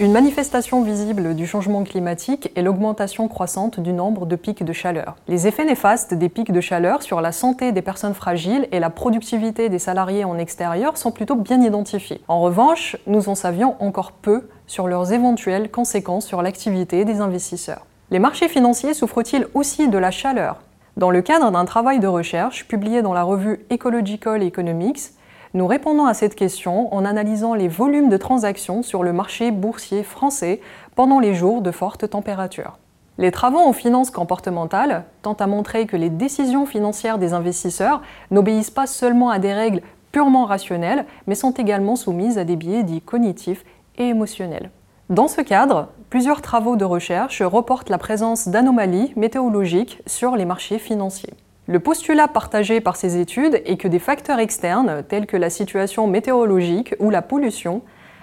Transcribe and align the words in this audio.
Une 0.00 0.12
manifestation 0.12 0.80
visible 0.82 1.34
du 1.34 1.44
changement 1.44 1.82
climatique 1.82 2.52
est 2.54 2.62
l'augmentation 2.62 3.26
croissante 3.26 3.80
du 3.80 3.92
nombre 3.92 4.26
de 4.26 4.36
pics 4.36 4.62
de 4.62 4.72
chaleur. 4.72 5.16
Les 5.26 5.48
effets 5.48 5.64
néfastes 5.64 6.14
des 6.14 6.28
pics 6.28 6.52
de 6.52 6.60
chaleur 6.60 7.02
sur 7.02 7.20
la 7.20 7.32
santé 7.32 7.72
des 7.72 7.82
personnes 7.82 8.14
fragiles 8.14 8.68
et 8.70 8.78
la 8.78 8.90
productivité 8.90 9.68
des 9.68 9.80
salariés 9.80 10.24
en 10.24 10.38
extérieur 10.38 10.96
sont 10.96 11.10
plutôt 11.10 11.34
bien 11.34 11.60
identifiés. 11.60 12.20
En 12.28 12.40
revanche, 12.40 12.96
nous 13.08 13.28
en 13.28 13.34
savions 13.34 13.74
encore 13.80 14.12
peu 14.12 14.48
sur 14.68 14.86
leurs 14.86 15.12
éventuelles 15.12 15.68
conséquences 15.68 16.26
sur 16.26 16.42
l'activité 16.42 17.04
des 17.04 17.20
investisseurs. 17.20 17.84
Les 18.12 18.20
marchés 18.20 18.48
financiers 18.48 18.94
souffrent-ils 18.94 19.48
aussi 19.54 19.88
de 19.88 19.98
la 19.98 20.12
chaleur? 20.12 20.60
Dans 20.98 21.12
le 21.12 21.22
cadre 21.22 21.52
d'un 21.52 21.64
travail 21.64 22.00
de 22.00 22.08
recherche 22.08 22.66
publié 22.66 23.02
dans 23.02 23.12
la 23.12 23.22
revue 23.22 23.64
Ecological 23.72 24.42
Economics, 24.42 25.12
nous 25.54 25.68
répondons 25.68 26.06
à 26.06 26.12
cette 26.12 26.34
question 26.34 26.92
en 26.92 27.04
analysant 27.04 27.54
les 27.54 27.68
volumes 27.68 28.08
de 28.08 28.16
transactions 28.16 28.82
sur 28.82 29.04
le 29.04 29.12
marché 29.12 29.52
boursier 29.52 30.02
français 30.02 30.60
pendant 30.96 31.20
les 31.20 31.34
jours 31.34 31.62
de 31.62 31.70
forte 31.70 32.10
température. 32.10 32.78
Les 33.16 33.30
travaux 33.30 33.60
en 33.60 33.72
finance 33.72 34.10
comportementale 34.10 35.04
tentent 35.22 35.40
à 35.40 35.46
montrer 35.46 35.86
que 35.86 35.96
les 35.96 36.10
décisions 36.10 36.66
financières 36.66 37.18
des 37.18 37.32
investisseurs 37.32 38.02
n'obéissent 38.32 38.72
pas 38.72 38.88
seulement 38.88 39.30
à 39.30 39.38
des 39.38 39.54
règles 39.54 39.82
purement 40.10 40.46
rationnelles, 40.46 41.06
mais 41.28 41.36
sont 41.36 41.52
également 41.52 41.94
soumises 41.94 42.38
à 42.38 42.44
des 42.44 42.56
biais 42.56 42.82
dits 42.82 43.02
cognitifs 43.02 43.64
et 43.98 44.08
émotionnels. 44.08 44.72
Dans 45.10 45.28
ce 45.28 45.42
cadre, 45.42 45.90
plusieurs 46.10 46.42
travaux 46.42 46.76
de 46.76 46.84
recherche 46.84 47.42
reportent 47.42 47.90
la 47.90 47.98
présence 47.98 48.48
d'anomalies 48.48 49.12
météorologiques 49.16 50.00
sur 50.06 50.36
les 50.36 50.44
marchés 50.44 50.78
financiers. 50.78 51.34
Le 51.66 51.80
postulat 51.80 52.28
partagé 52.28 52.80
par 52.80 52.96
ces 52.96 53.18
études 53.18 53.60
est 53.66 53.76
que 53.76 53.88
des 53.88 53.98
facteurs 53.98 54.38
externes, 54.38 55.02
tels 55.06 55.26
que 55.26 55.36
la 55.36 55.50
situation 55.50 56.06
météorologique 56.06 56.94
ou 56.98 57.10
la 57.10 57.20
pollution, 57.20 57.82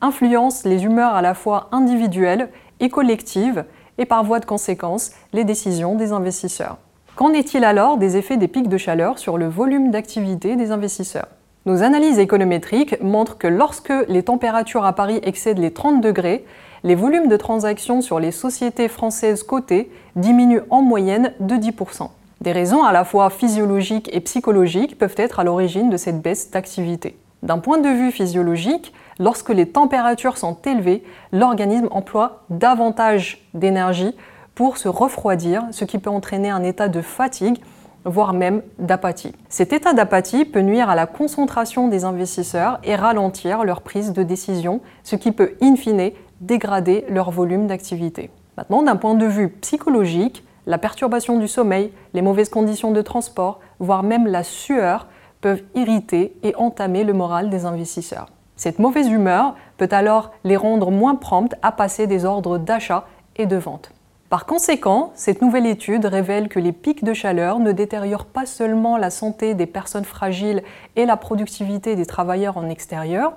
influencent 0.00 0.66
les 0.68 0.84
humeurs 0.84 1.14
à 1.14 1.22
la 1.22 1.34
fois 1.34 1.68
individuelles 1.72 2.48
et 2.80 2.88
collectives 2.88 3.64
et 3.98 4.06
par 4.06 4.24
voie 4.24 4.40
de 4.40 4.46
conséquence 4.46 5.10
les 5.32 5.44
décisions 5.44 5.96
des 5.96 6.12
investisseurs. 6.12 6.78
Qu'en 7.14 7.32
est-il 7.32 7.64
alors 7.64 7.98
des 7.98 8.16
effets 8.16 8.36
des 8.36 8.48
pics 8.48 8.68
de 8.68 8.78
chaleur 8.78 9.18
sur 9.18 9.38
le 9.38 9.48
volume 9.48 9.90
d'activité 9.90 10.56
des 10.56 10.70
investisseurs? 10.70 11.28
Nos 11.66 11.82
analyses 11.82 12.20
économétriques 12.20 13.02
montrent 13.02 13.38
que 13.38 13.48
lorsque 13.48 13.92
les 14.06 14.22
températures 14.22 14.84
à 14.84 14.92
Paris 14.92 15.18
excèdent 15.24 15.58
les 15.58 15.72
30 15.72 16.00
degrés, 16.00 16.44
les 16.84 16.94
volumes 16.94 17.26
de 17.26 17.36
transactions 17.36 18.02
sur 18.02 18.20
les 18.20 18.30
sociétés 18.30 18.86
françaises 18.86 19.42
cotées 19.42 19.90
diminuent 20.14 20.62
en 20.70 20.80
moyenne 20.80 21.32
de 21.40 21.56
10%. 21.56 22.08
Des 22.40 22.52
raisons 22.52 22.84
à 22.84 22.92
la 22.92 23.04
fois 23.04 23.30
physiologiques 23.30 24.08
et 24.12 24.20
psychologiques 24.20 24.96
peuvent 24.96 25.16
être 25.16 25.40
à 25.40 25.44
l'origine 25.44 25.90
de 25.90 25.96
cette 25.96 26.22
baisse 26.22 26.52
d'activité. 26.52 27.18
D'un 27.42 27.58
point 27.58 27.78
de 27.78 27.88
vue 27.88 28.12
physiologique, 28.12 28.92
lorsque 29.18 29.50
les 29.50 29.68
températures 29.68 30.38
sont 30.38 30.56
élevées, 30.64 31.02
l'organisme 31.32 31.88
emploie 31.90 32.44
davantage 32.48 33.44
d'énergie 33.54 34.14
pour 34.54 34.76
se 34.76 34.88
refroidir, 34.88 35.64
ce 35.72 35.84
qui 35.84 35.98
peut 35.98 36.10
entraîner 36.10 36.48
un 36.48 36.62
état 36.62 36.86
de 36.86 37.00
fatigue, 37.00 37.58
voire 38.06 38.32
même 38.32 38.62
d'apathie. 38.78 39.32
Cet 39.50 39.72
état 39.72 39.92
d'apathie 39.92 40.44
peut 40.44 40.60
nuire 40.60 40.88
à 40.88 40.94
la 40.94 41.06
concentration 41.06 41.88
des 41.88 42.04
investisseurs 42.04 42.78
et 42.84 42.94
ralentir 42.94 43.64
leur 43.64 43.82
prise 43.82 44.12
de 44.12 44.22
décision, 44.22 44.80
ce 45.02 45.16
qui 45.16 45.32
peut 45.32 45.54
in 45.60 45.76
fine 45.76 46.12
dégrader 46.40 47.04
leur 47.08 47.30
volume 47.30 47.66
d'activité. 47.66 48.30
Maintenant, 48.56 48.82
d'un 48.82 48.96
point 48.96 49.14
de 49.14 49.26
vue 49.26 49.48
psychologique, 49.48 50.44
la 50.66 50.78
perturbation 50.78 51.38
du 51.38 51.48
sommeil, 51.48 51.92
les 52.14 52.22
mauvaises 52.22 52.48
conditions 52.48 52.92
de 52.92 53.02
transport, 53.02 53.60
voire 53.78 54.02
même 54.02 54.26
la 54.26 54.42
sueur 54.42 55.06
peuvent 55.40 55.62
irriter 55.74 56.36
et 56.42 56.54
entamer 56.56 57.04
le 57.04 57.12
moral 57.12 57.50
des 57.50 57.66
investisseurs. 57.66 58.26
Cette 58.56 58.78
mauvaise 58.78 59.08
humeur 59.08 59.54
peut 59.76 59.88
alors 59.90 60.32
les 60.44 60.56
rendre 60.56 60.90
moins 60.90 61.14
promptes 61.14 61.54
à 61.62 61.72
passer 61.72 62.06
des 62.06 62.24
ordres 62.24 62.58
d'achat 62.58 63.06
et 63.36 63.46
de 63.46 63.56
vente. 63.56 63.92
Par 64.28 64.44
conséquent, 64.44 65.12
cette 65.14 65.40
nouvelle 65.40 65.66
étude 65.66 66.04
révèle 66.04 66.48
que 66.48 66.58
les 66.58 66.72
pics 66.72 67.04
de 67.04 67.14
chaleur 67.14 67.60
ne 67.60 67.70
détériorent 67.70 68.26
pas 68.26 68.44
seulement 68.44 68.96
la 68.96 69.10
santé 69.10 69.54
des 69.54 69.66
personnes 69.66 70.04
fragiles 70.04 70.64
et 70.96 71.06
la 71.06 71.16
productivité 71.16 71.94
des 71.94 72.06
travailleurs 72.06 72.56
en 72.56 72.68
extérieur, 72.68 73.34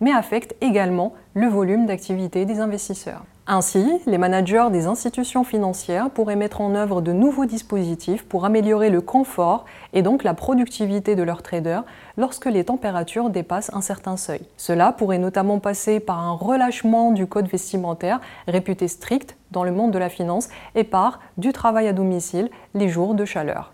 mais 0.00 0.12
affectent 0.12 0.54
également 0.60 1.12
le 1.34 1.48
volume 1.48 1.86
d'activité 1.86 2.44
des 2.44 2.60
investisseurs. 2.60 3.24
Ainsi, 3.50 4.02
les 4.04 4.18
managers 4.18 4.66
des 4.70 4.86
institutions 4.86 5.42
financières 5.42 6.10
pourraient 6.10 6.36
mettre 6.36 6.60
en 6.60 6.74
œuvre 6.74 7.00
de 7.00 7.14
nouveaux 7.14 7.46
dispositifs 7.46 8.22
pour 8.26 8.44
améliorer 8.44 8.90
le 8.90 9.00
confort 9.00 9.64
et 9.94 10.02
donc 10.02 10.22
la 10.22 10.34
productivité 10.34 11.16
de 11.16 11.22
leurs 11.22 11.42
traders 11.42 11.84
lorsque 12.18 12.44
les 12.44 12.64
températures 12.64 13.30
dépassent 13.30 13.72
un 13.72 13.80
certain 13.80 14.18
seuil. 14.18 14.42
Cela 14.58 14.92
pourrait 14.92 15.16
notamment 15.16 15.60
passer 15.60 15.98
par 15.98 16.18
un 16.18 16.32
relâchement 16.32 17.10
du 17.10 17.26
code 17.26 17.48
vestimentaire 17.48 18.20
réputé 18.48 18.86
strict 18.86 19.38
dans 19.50 19.64
le 19.64 19.72
monde 19.72 19.92
de 19.92 19.98
la 19.98 20.10
finance 20.10 20.50
et 20.74 20.84
par 20.84 21.18
du 21.38 21.54
travail 21.54 21.88
à 21.88 21.94
domicile 21.94 22.50
les 22.74 22.90
jours 22.90 23.14
de 23.14 23.24
chaleur. 23.24 23.72